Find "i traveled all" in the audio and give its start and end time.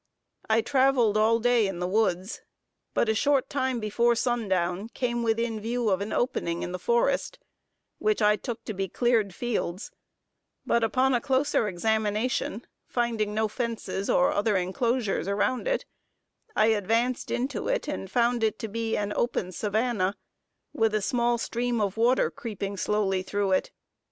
0.49-1.37